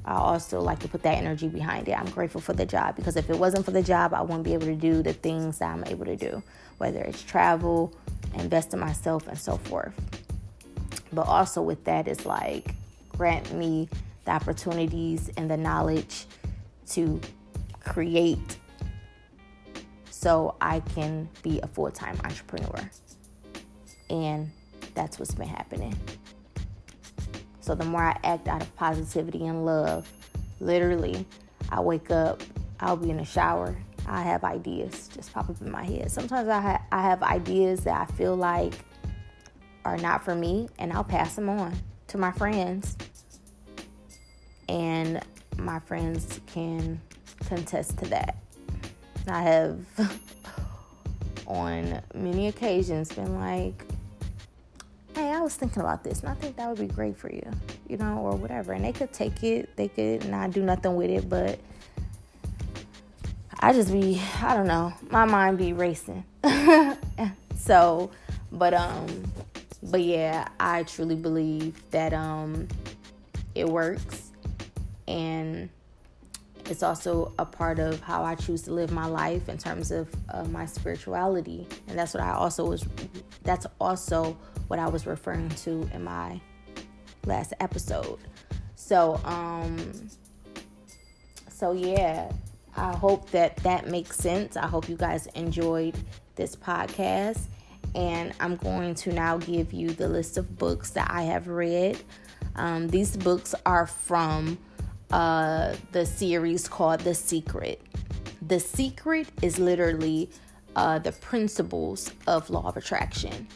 I 0.09 0.14
also 0.14 0.61
like 0.62 0.78
to 0.81 0.88
put 0.88 1.02
that 1.02 1.19
energy 1.19 1.49
behind 1.49 1.87
it. 1.87 1.93
I'm 1.93 2.09
grateful 2.09 2.40
for 2.40 2.55
the 2.55 2.64
job 2.64 2.97
because 2.97 3.17
if 3.17 3.28
it 3.28 3.38
wasn't 3.38 3.67
for 3.67 3.73
the 3.73 3.83
job, 3.83 4.14
I 4.14 4.23
wouldn't 4.23 4.43
be 4.43 4.55
able 4.55 4.64
to 4.64 4.75
do 4.75 5.02
the 5.02 5.12
things 5.12 5.59
that 5.59 5.71
I'm 5.71 5.85
able 5.85 6.07
to 6.07 6.17
do, 6.17 6.43
whether 6.78 7.00
it's 7.00 7.23
travel, 7.23 7.93
invest 8.33 8.73
in 8.73 8.81
myself, 8.81 9.28
and 9.28 9.38
so 9.38 9.59
forth. 9.59 9.93
But 11.12 11.26
also 11.26 11.61
with 11.61 11.85
that 11.85 12.09
is 12.09 12.25
like 12.25 12.75
grant 13.11 13.52
me 13.52 13.90
the 14.28 14.35
opportunities 14.35 15.30
and 15.38 15.50
the 15.50 15.56
knowledge 15.56 16.26
to 16.87 17.18
create 17.80 18.58
so 20.11 20.54
I 20.61 20.80
can 20.80 21.30
be 21.42 21.61
a 21.61 21.66
full 21.66 21.90
time 21.90 22.18
entrepreneur. 22.25 22.90
And 24.11 24.50
that's 24.94 25.18
what's 25.18 25.35
been 25.35 25.49
happening. 25.49 25.99
So 27.61 27.75
the 27.75 27.87
more 27.87 28.02
I 28.02 28.18
act 28.23 28.49
out 28.49 28.61
of 28.61 28.76
positivity 28.76 29.47
and 29.47 29.64
love, 29.64 30.06
literally, 30.61 31.25
I 31.70 31.80
wake 31.80 32.11
up, 32.11 32.42
I'll 32.80 32.97
be 32.99 33.08
in 33.08 33.16
the 33.16 33.25
shower, 33.25 33.76
I 34.06 34.23
have 34.23 34.44
ideas 34.44 35.08
just 35.14 35.32
pop 35.32 35.49
up 35.49 35.61
in 35.62 35.70
my 35.70 35.85
head. 35.85 36.11
Sometimes 36.11 36.50
I, 36.50 36.61
ha- 36.61 36.82
I 36.92 37.00
have 37.00 37.23
ideas 37.23 37.85
that 37.85 37.99
I 37.99 38.12
feel 38.12 38.37
like 38.37 38.75
are 39.87 39.97
not 39.97 40.23
for 40.23 40.35
me, 40.35 40.68
and 40.78 40.92
I'll 40.92 41.04
pass 41.04 41.35
them 41.35 41.49
on 41.49 41.75
to 42.08 42.18
my 42.18 42.32
friends. 42.32 42.94
And 44.69 45.21
my 45.59 45.79
friends 45.81 46.41
can 46.47 47.01
contest 47.47 47.99
to 47.99 48.07
that. 48.07 48.37
I 49.27 49.43
have 49.43 49.79
on 51.47 52.01
many 52.15 52.49
occasions 52.49 53.13
been 53.13 53.39
like, 53.39 53.85
hey, 55.15 55.31
I 55.31 55.41
was 55.41 55.55
thinking 55.57 55.83
about 55.83 56.05
this 56.05 56.21
and 56.21 56.29
I 56.29 56.35
think 56.35 56.57
that 56.57 56.69
would 56.69 56.79
be 56.79 56.87
great 56.87 57.17
for 57.17 57.33
you, 57.33 57.51
you 57.89 57.97
know, 57.97 58.19
or 58.19 58.37
whatever. 58.37 58.73
And 58.73 58.85
they 58.85 58.93
could 58.93 59.13
take 59.13 59.43
it, 59.43 59.77
they 59.77 59.89
could 59.89 60.29
not 60.29 60.53
do 60.53 60.63
nothing 60.63 60.95
with 60.97 61.11
it, 61.11 61.29
but 61.29 61.59
I 63.61 63.73
just 63.73 63.91
be, 63.91 64.23
I 64.43 64.55
don't 64.55 64.69
know, 64.69 64.93
my 65.11 65.25
mind 65.25 65.59
be 65.59 65.73
racing. 65.73 66.25
so, 67.57 68.11
but, 68.53 68.75
um, 68.75 69.33
but 69.83 70.03
yeah, 70.03 70.49
I 70.61 70.85
truly 70.85 71.17
believe 71.17 71.83
that, 71.91 72.13
um, 72.13 72.69
it 73.55 73.69
works 73.69 74.27
and 75.09 75.71
it's 76.67 76.83
also 76.83 77.33
a 77.38 77.47
part 77.47 77.79
of 77.79 78.00
how 78.00 78.23
I 78.23 78.35
choose 78.35 78.62
to 78.62 78.73
live 78.73 78.93
my 78.93 79.07
life 79.07 79.49
in 79.49 79.57
terms 79.57 79.91
of 79.91 80.09
uh, 80.29 80.45
my 80.45 80.67
spirituality. 80.67 81.67
And 81.88 81.99
that's 81.99 82.12
what 82.12 82.23
I 82.23 82.33
also 82.33 82.67
was, 82.67 82.87
that's 83.43 83.67
also 83.81 84.37
what 84.69 84.79
I 84.79 84.87
was 84.87 85.07
referring 85.07 85.49
to 85.49 85.88
in 85.95 86.05
my 86.05 86.41
last 87.25 87.55
episode. 87.61 88.19
So, 88.77 89.19
um, 89.25 90.11
so 91.49 91.73
yeah, 91.73 92.31
I 92.77 92.95
hope 92.95 93.31
that 93.31 93.57
that 93.59 93.88
makes 93.88 94.17
sense. 94.17 94.57
I 94.57 94.67
hope 94.67 94.91
you 94.91 94.97
guys 94.97 95.27
enjoyed 95.29 95.95
this 96.37 96.55
podcast. 96.55 97.41
And 97.95 98.35
I'm 98.41 98.57
going 98.57 98.95
to 98.97 99.12
now 99.12 99.38
give 99.38 99.73
you 99.73 99.88
the 99.88 100.09
list 100.09 100.37
of 100.37 100.59
books 100.59 100.91
that 100.91 101.11
I 101.11 101.23
have 101.23 101.49
read. 101.49 101.99
Um, 102.57 102.88
these 102.88 103.17
books 103.17 103.55
are 103.65 103.87
from 103.87 104.59
uh, 105.11 105.75
the 105.93 106.05
series 106.05 106.69
called 106.69 107.00
The 107.00 107.15
Secret. 107.15 107.81
The 108.43 108.61
Secret 108.61 109.29
is 109.43 109.59
literally 109.59 110.31
uh, 110.77 110.99
the 110.99 111.12
principles 111.12 112.12
of 112.27 112.50
law 112.50 112.67
of 112.69 112.77
attraction. 112.77 113.49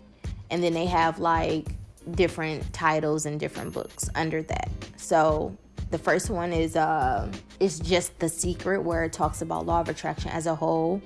And 0.50 0.62
then 0.62 0.72
they 0.72 0.86
have 0.86 1.18
like 1.18 1.68
different 2.12 2.72
titles 2.72 3.26
and 3.26 3.38
different 3.38 3.72
books 3.72 4.10
under 4.14 4.42
that. 4.42 4.68
So 4.96 5.56
the 5.90 5.98
first 5.98 6.30
one 6.30 6.52
is 6.52 6.74
uh, 6.74 7.30
it's 7.60 7.78
just 7.78 8.18
The 8.18 8.28
Secret, 8.28 8.82
where 8.82 9.04
it 9.04 9.12
talks 9.12 9.42
about 9.42 9.66
law 9.66 9.80
of 9.80 9.88
attraction 9.88 10.30
as 10.30 10.46
a 10.46 10.54
whole. 10.54 11.00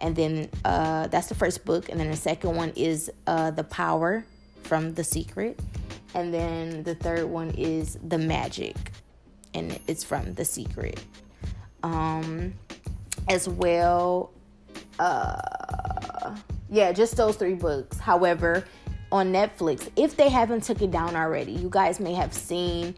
And 0.00 0.14
then 0.14 0.48
uh, 0.64 1.08
that's 1.08 1.28
the 1.28 1.34
first 1.34 1.64
book. 1.64 1.88
And 1.88 1.98
then 1.98 2.10
the 2.10 2.16
second 2.16 2.54
one 2.54 2.72
is 2.76 3.10
uh, 3.26 3.50
The 3.50 3.64
Power 3.64 4.24
from 4.62 4.94
The 4.94 5.04
Secret. 5.04 5.58
And 6.14 6.32
then 6.32 6.82
the 6.84 6.94
third 6.94 7.24
one 7.24 7.50
is 7.50 7.98
The 8.08 8.18
Magic, 8.18 8.76
and 9.54 9.78
it's 9.86 10.04
from 10.04 10.34
The 10.34 10.44
Secret. 10.44 11.02
Um, 11.82 12.54
as 13.28 13.48
well, 13.48 14.32
uh, 14.98 16.36
yeah, 16.70 16.92
just 16.92 17.16
those 17.16 17.36
three 17.36 17.54
books. 17.54 17.98
However, 17.98 18.64
on 19.10 19.32
Netflix, 19.32 19.90
if 19.96 20.16
they 20.16 20.28
haven't 20.28 20.62
took 20.62 20.82
it 20.82 20.90
down 20.90 21.16
already, 21.16 21.52
you 21.52 21.68
guys 21.70 22.00
may 22.00 22.14
have 22.14 22.32
seen 22.32 22.94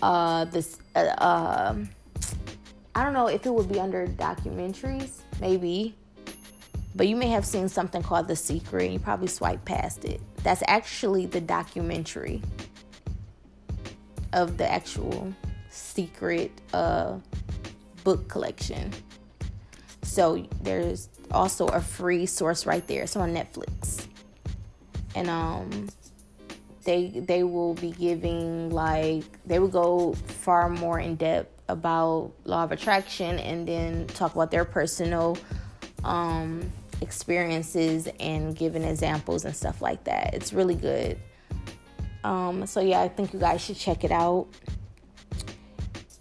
uh, 0.00 0.44
this. 0.46 0.78
Uh, 0.94 0.98
uh, 1.18 1.76
I 2.94 3.04
don't 3.04 3.14
know 3.14 3.28
if 3.28 3.46
it 3.46 3.52
would 3.52 3.72
be 3.72 3.80
under 3.80 4.06
documentaries, 4.06 5.22
maybe, 5.40 5.96
but 6.94 7.08
you 7.08 7.16
may 7.16 7.28
have 7.28 7.46
seen 7.46 7.68
something 7.68 8.02
called 8.02 8.28
The 8.28 8.36
Secret, 8.36 8.84
and 8.84 8.92
you 8.92 8.98
probably 8.98 9.28
swipe 9.28 9.64
past 9.64 10.04
it. 10.04 10.20
That's 10.42 10.62
actually 10.68 11.26
the 11.26 11.40
documentary 11.40 12.42
of 14.32 14.58
the 14.58 14.70
actual 14.70 15.32
secret 15.94 16.50
uh, 16.72 17.18
book 18.04 18.28
collection. 18.28 18.92
So 20.02 20.46
there's 20.62 21.08
also 21.30 21.66
a 21.68 21.80
free 21.80 22.26
source 22.26 22.66
right 22.66 22.86
there. 22.86 23.02
It's 23.02 23.16
on 23.16 23.34
Netflix. 23.34 24.06
And 25.14 25.28
um 25.28 25.88
they 26.84 27.08
they 27.08 27.44
will 27.44 27.74
be 27.74 27.92
giving 27.92 28.70
like 28.70 29.24
they 29.46 29.58
will 29.58 29.68
go 29.68 30.14
far 30.14 30.68
more 30.68 30.98
in 30.98 31.16
depth 31.16 31.50
about 31.68 32.32
law 32.44 32.64
of 32.64 32.72
attraction 32.72 33.38
and 33.38 33.68
then 33.68 34.06
talk 34.08 34.34
about 34.34 34.50
their 34.50 34.64
personal 34.64 35.38
um 36.04 36.70
experiences 37.00 38.08
and 38.20 38.56
giving 38.56 38.84
examples 38.84 39.44
and 39.44 39.54
stuff 39.54 39.82
like 39.82 40.04
that. 40.04 40.34
It's 40.34 40.52
really 40.52 40.74
good. 40.74 41.18
Um, 42.24 42.66
so 42.66 42.80
yeah, 42.80 43.00
I 43.00 43.08
think 43.08 43.32
you 43.32 43.40
guys 43.40 43.60
should 43.60 43.76
check 43.76 44.04
it 44.04 44.12
out. 44.12 44.46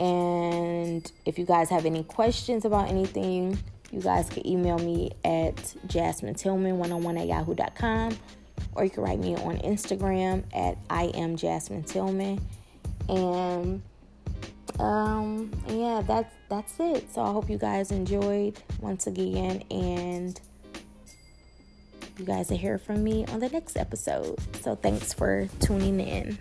And 0.02 1.12
if 1.28 1.38
you 1.38 1.46
guys 1.46 1.70
have 1.70 1.86
any 1.86 2.04
questions 2.04 2.66
about 2.66 2.90
anything, 2.90 3.60
you 3.92 4.02
guys 4.02 4.32
can 4.32 4.48
email 4.48 4.80
me 4.80 5.12
at 5.24 5.76
Jasmine 5.86 6.34
Tillman 6.34 6.80
101 6.80 7.18
at 7.18 7.28
yahoo.com 7.28 8.18
or 8.74 8.84
you 8.84 8.90
can 8.90 9.04
write 9.04 9.20
me 9.20 9.36
on 9.36 9.58
Instagram 9.60 10.44
at 10.54 10.78
I 10.90 11.06
am 11.14 11.36
Jasmine 11.36 11.84
Tillman. 11.84 12.42
And 13.10 13.84
um 14.80 15.52
yeah, 15.68 16.02
that's 16.08 16.34
that's 16.50 16.80
it. 16.80 17.14
So 17.14 17.22
I 17.22 17.32
hope 17.32 17.48
you 17.48 17.60
guys 17.60 17.92
enjoyed 17.92 18.58
once 18.80 19.06
again 19.06 19.64
and 19.70 20.42
you 22.18 22.26
guys 22.26 22.50
will 22.50 22.58
hear 22.58 22.80
from 22.80 23.04
me 23.04 23.26
on 23.28 23.40
the 23.40 23.50
next 23.50 23.78
episode. 23.78 24.40
So 24.62 24.76
thanks 24.76 25.14
for 25.14 25.48
tuning 25.60 26.00
in. 26.00 26.40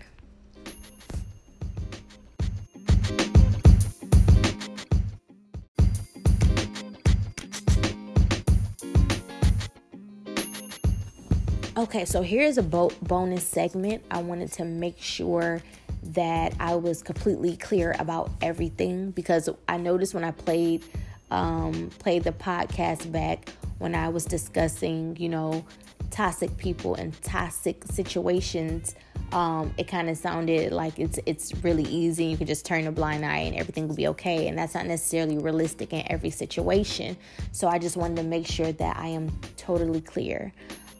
Okay, 11.91 12.05
so 12.05 12.23
here's 12.23 12.57
a 12.57 12.63
bo- 12.63 12.93
bonus 13.03 13.43
segment. 13.43 14.05
I 14.13 14.23
wanted 14.23 14.53
to 14.53 14.65
make 14.65 15.03
sure 15.03 15.61
that 16.05 16.55
I 16.61 16.77
was 16.77 17.03
completely 17.03 17.57
clear 17.57 17.97
about 17.99 18.31
everything 18.43 19.11
because 19.11 19.49
I 19.69 19.77
noticed 19.77 20.15
when 20.15 20.23
I 20.23 20.31
played 20.31 20.85
um, 21.33 21.91
played 21.99 22.23
the 22.23 22.31
podcast 22.31 23.11
back 23.11 23.49
when 23.79 23.97
I 23.97 24.09
was 24.09 24.25
discussing, 24.25 25.17
you 25.17 25.29
know, 25.29 25.65
toxic 26.13 26.57
people 26.59 26.95
and 26.95 27.21
toxic 27.23 27.83
situations. 27.87 28.95
Um, 29.33 29.75
it 29.77 29.89
kind 29.89 30.09
of 30.09 30.17
sounded 30.17 30.71
like 30.71 31.01
it's 31.01 31.19
it's 31.27 31.53
really 31.65 31.87
easy. 31.87 32.27
You 32.27 32.37
can 32.37 32.47
just 32.47 32.65
turn 32.65 32.87
a 32.87 32.93
blind 32.93 33.25
eye 33.25 33.39
and 33.39 33.57
everything 33.57 33.89
will 33.89 33.97
be 33.97 34.07
okay. 34.07 34.47
And 34.47 34.57
that's 34.57 34.77
not 34.77 34.87
necessarily 34.87 35.39
realistic 35.39 35.93
in 35.93 36.05
every 36.07 36.31
situation. 36.31 37.17
So 37.51 37.67
I 37.67 37.81
just 37.81 37.97
wanted 37.97 38.19
to 38.19 38.23
make 38.23 38.47
sure 38.47 38.71
that 38.71 38.97
I 38.97 39.09
am 39.09 39.37
totally 39.57 40.03
clear 40.03 40.53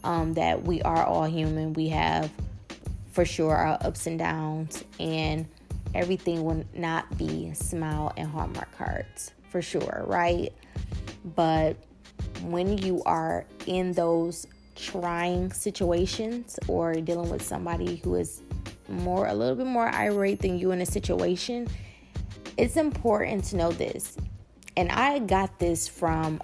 um, 0.05 0.35
that 0.35 0.63
we 0.63 0.83
are 0.83 1.05
all 1.05 1.25
human. 1.25 1.73
We 1.73 1.89
have 1.89 2.31
for 3.13 3.25
sure 3.25 3.55
our 3.55 3.79
ups 3.83 4.07
and 4.07 4.19
downs, 4.19 4.85
and 4.99 5.47
everything 5.95 6.45
will 6.45 6.65
not 6.75 7.19
be 7.19 7.53
smile 7.55 8.13
and 8.17 8.29
hallmark 8.29 8.71
cards 8.77 9.33
for 9.51 9.61
sure, 9.61 10.05
right? 10.07 10.53
But 11.35 11.77
when 12.43 12.79
you 12.79 13.03
are 13.05 13.45
in 13.67 13.93
those 13.93 14.47
trying 14.77 15.53
situations 15.53 16.59
or 16.69 16.95
dealing 16.95 17.29
with 17.29 17.43
somebody 17.43 17.97
who 17.97 18.15
is 18.15 18.41
more 18.89 19.27
a 19.27 19.35
little 19.35 19.55
bit 19.55 19.67
more 19.67 19.89
irate 19.89 20.41
than 20.41 20.59
you 20.59 20.71
in 20.71 20.81
a 20.81 20.87
situation, 20.87 21.69
it's 22.57 22.77
important 22.77 23.45
to 23.45 23.57
know 23.57 23.73
this. 23.73 24.17
And 24.77 24.91
I 24.91 25.19
got 25.19 25.59
this 25.59 25.89
from 25.89 26.41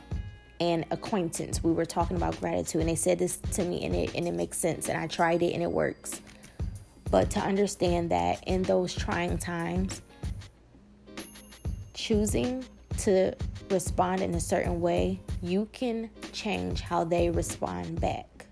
an 0.61 0.85
acquaintance. 0.91 1.63
We 1.63 1.73
were 1.73 1.85
talking 1.85 2.17
about 2.17 2.39
gratitude 2.41 2.81
and 2.81 2.91
they 2.91 2.95
said 2.95 3.19
this 3.19 3.37
to 3.37 3.65
me 3.65 3.85
and 3.85 3.95
it 3.95 4.15
and 4.15 4.27
it 4.27 4.33
makes 4.33 4.59
sense 4.59 4.89
and 4.89 4.99
I 4.99 5.07
tried 5.07 5.43
it 5.43 5.53
and 5.53 5.63
it 5.63 5.71
works. 5.71 6.21
But 7.11 7.31
to 7.31 7.41
understand 7.41 8.11
that 8.11 8.43
in 8.47 8.63
those 8.63 8.95
trying 8.95 9.39
times, 9.39 10.03
choosing 11.95 12.65
to 12.99 13.35
respond 13.71 14.23
in 14.23 14.35
a 14.35 14.41
certain 14.41 14.81
way, 14.81 15.21
you 15.43 15.69
can 15.73 16.11
change 16.33 16.81
how 16.81 17.05
they 17.05 17.31
respond 17.31 18.01
back. 18.01 18.47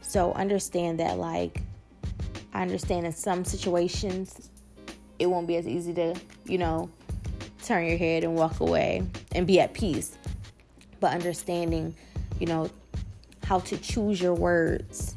So 0.00 0.32
understand 0.32 1.00
that, 1.00 1.18
like, 1.18 1.60
I 2.54 2.62
understand 2.62 3.06
in 3.06 3.12
some 3.12 3.44
situations 3.44 4.50
it 5.18 5.26
won't 5.26 5.46
be 5.46 5.56
as 5.56 5.66
easy 5.66 5.92
to, 5.94 6.14
you 6.44 6.58
know, 6.58 6.90
turn 7.64 7.86
your 7.86 7.98
head 7.98 8.24
and 8.24 8.34
walk 8.34 8.60
away 8.60 9.02
and 9.34 9.46
be 9.46 9.60
at 9.60 9.74
peace. 9.74 10.16
But 11.00 11.12
understanding, 11.12 11.94
you 12.38 12.46
know, 12.46 12.70
how 13.44 13.60
to 13.60 13.76
choose 13.78 14.20
your 14.20 14.34
words, 14.34 15.16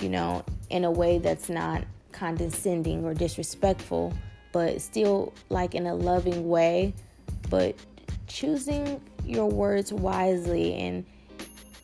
you 0.00 0.08
know, 0.08 0.44
in 0.70 0.84
a 0.84 0.90
way 0.90 1.18
that's 1.18 1.48
not 1.48 1.84
condescending 2.12 3.04
or 3.04 3.14
disrespectful, 3.14 4.12
but 4.52 4.80
still 4.80 5.32
like 5.48 5.74
in 5.74 5.86
a 5.86 5.94
loving 5.94 6.48
way 6.48 6.94
but 7.50 7.74
choosing 8.28 9.00
your 9.24 9.46
words 9.46 9.92
wisely 9.92 10.74
and 10.74 11.04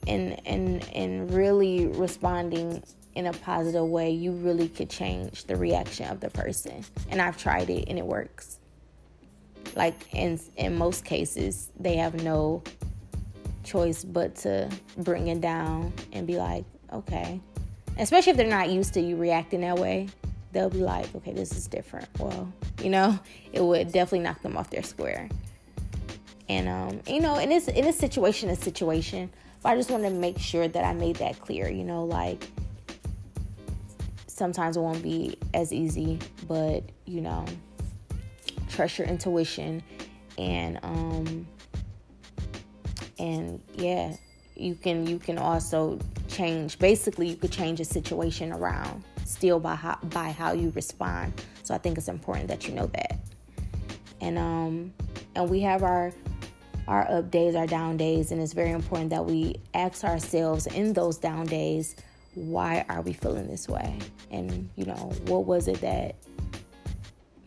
and 0.07 0.40
and 0.46 0.88
and 0.94 1.35
really 1.35 1.88
responding 1.88 2.83
in 3.14 3.27
a 3.27 3.33
positive 3.33 3.87
way, 3.87 4.11
you 4.11 4.31
really 4.31 4.68
could 4.68 4.90
change 4.90 5.44
the 5.44 5.57
reaction 5.57 6.07
of 6.09 6.20
the 6.20 6.29
person. 6.31 6.85
And 7.09 7.20
I've 7.20 7.38
tried 7.38 7.70
it 7.70 7.87
and 7.88 7.99
it 7.99 8.05
works. 8.05 8.59
Like 9.77 9.95
in 10.12 10.41
in 10.57 10.77
most 10.77 11.05
cases, 11.05 11.71
they 11.79 11.97
have 11.97 12.23
no 12.23 12.62
choice 13.62 14.05
but 14.05 14.35
to 14.37 14.71
bring 14.97 15.29
it 15.29 15.41
down 15.41 15.93
and 16.12 16.27
be 16.27 16.39
like, 16.39 16.65
okay. 16.93 17.41
Especially 17.99 18.31
if 18.31 18.37
they're 18.37 18.49
not 18.49 18.71
used 18.71 18.95
to 18.95 19.01
you 19.01 19.17
reacting 19.17 19.61
that 19.62 19.79
way, 19.79 20.09
they'll 20.53 20.71
be 20.71 20.79
like, 20.79 21.15
okay, 21.17 21.33
this 21.33 21.53
is 21.53 21.67
different. 21.67 22.09
Well, 22.19 22.51
you 22.83 22.91
know, 22.91 23.19
it 23.53 23.62
would 23.62 23.93
definitely 23.93 24.21
knock 24.21 24.41
them 24.43 24.57
off 24.57 24.71
their 24.71 24.83
square. 24.83 25.29
And 26.49 26.69
um, 26.69 27.01
you 27.07 27.21
know, 27.21 27.37
in 27.37 27.51
this 27.51 27.69
in 27.69 27.85
this 27.85 27.99
situation, 27.99 28.49
a 28.49 28.57
situation. 28.57 29.31
But 29.62 29.71
I 29.71 29.77
just 29.77 29.91
want 29.91 30.05
to 30.05 30.11
make 30.11 30.39
sure 30.39 30.69
that 30.69 30.85
I 30.85 30.95
made 30.95 31.17
that 31.17 31.39
clear. 31.41 31.69
You 31.69 31.85
know, 31.85 32.05
like 32.05 32.49
sometimes 34.27 34.77
it 34.77 34.81
won't 34.81 35.03
be 35.03 35.37
as 35.55 35.73
easy, 35.73 36.19
but 36.47 36.85
you 37.05 37.21
know, 37.21 37.45
trust 38.68 38.98
your 38.98 39.07
intuition 39.07 39.83
and 40.38 40.79
um 40.83 41.46
and 43.18 43.62
yeah, 43.74 44.14
you 44.57 44.74
can 44.74 45.07
you 45.07 45.18
can 45.18 45.38
also 45.38 45.98
change. 46.29 46.79
Basically, 46.79 47.29
you 47.29 47.37
could 47.37 47.52
change 47.52 47.81
a 47.81 47.85
situation 47.85 48.52
around 48.52 49.02
still 49.24 49.59
by 49.59 49.74
how 49.74 49.98
by 50.05 50.31
how 50.31 50.52
you 50.52 50.70
respond. 50.74 51.33
So 51.62 51.74
I 51.74 51.79
think 51.79 51.98
it's 51.98 52.09
important 52.09 52.48
that 52.48 52.68
you 52.68 52.74
know 52.74 52.87
that. 52.87 53.18
And 54.20 54.38
um 54.38 54.92
and 55.35 55.48
we 55.48 55.61
have 55.61 55.83
our 55.83 56.12
our 56.88 57.11
up 57.11 57.31
days, 57.31 57.55
our 57.55 57.66
down 57.66 57.96
days, 57.96 58.31
and 58.31 58.40
it's 58.40 58.52
very 58.52 58.70
important 58.70 59.11
that 59.11 59.24
we 59.24 59.57
ask 59.74 60.05
ourselves 60.05 60.66
in 60.68 60.92
those 60.92 61.18
down 61.18 61.46
days, 61.46 61.96
why 62.35 62.85
are 62.88 63.00
we 63.00 63.12
feeling 63.12 63.48
this 63.48 63.68
way? 63.68 63.98
And 64.31 64.68
you 64.76 64.85
know, 64.85 65.12
what 65.26 65.46
was 65.46 65.68
it 65.68 65.81
that 65.81 66.16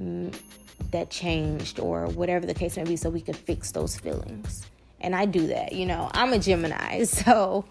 mm, 0.01 0.35
that 0.91 1.09
changed, 1.09 1.79
or 1.79 2.07
whatever 2.07 2.45
the 2.45 2.53
case 2.53 2.77
may 2.77 2.83
be, 2.83 2.95
so 2.95 3.09
we 3.09 3.21
could 3.21 3.35
fix 3.35 3.71
those 3.71 3.97
feelings. 3.97 4.65
And 5.01 5.15
I 5.15 5.25
do 5.25 5.47
that, 5.47 5.73
you 5.73 5.85
know. 5.85 6.09
I'm 6.13 6.33
a 6.33 6.39
Gemini, 6.39 7.03
so 7.05 7.65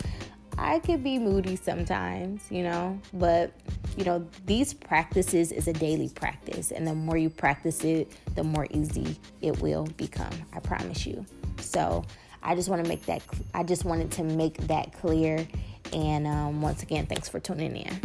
I 0.57 0.81
could 0.81 1.05
be 1.05 1.19
moody 1.19 1.57
sometimes, 1.57 2.43
you 2.51 2.63
know, 2.65 3.01
but 3.15 3.53
you 3.97 4.05
know, 4.05 4.27
these 4.47 4.75
practices 4.75 5.53
is 5.53 5.69
a 5.69 5.73
daily 5.73 6.09
practice, 6.09 6.71
and 6.71 6.87
the 6.87 6.95
more 6.95 7.17
you 7.17 7.31
practice 7.31 7.85
it, 7.85 8.13
the 8.35 8.45
more 8.45 8.67
easy 8.71 9.17
it 9.41 9.61
will 9.61 9.85
become. 9.97 10.33
I 10.53 10.61
promise 10.61 11.07
you. 11.07 11.25
So 11.61 12.05
I 12.43 12.55
just 12.55 12.69
want 12.69 12.83
to 12.83 12.89
make 12.89 13.05
that. 13.07 13.23
I 13.55 13.63
just 13.63 13.85
wanted 13.85 14.11
to 14.13 14.25
make 14.25 14.57
that 14.69 14.93
clear. 14.93 15.47
And 15.93 16.27
um, 16.27 16.61
once 16.61 16.83
again, 16.83 17.07
thanks 17.07 17.29
for 17.29 17.41
tuning 17.41 17.77
in. 17.77 18.01